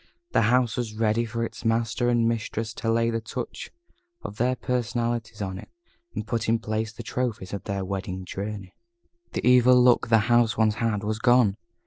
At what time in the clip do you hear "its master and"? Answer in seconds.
1.45-2.27